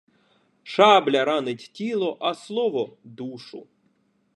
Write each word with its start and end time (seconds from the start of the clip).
Шабля 0.63 1.25
ранить 1.25 1.69
тіло, 1.73 2.17
а 2.19 2.33
слово– 2.35 2.97
душу. 3.03 3.67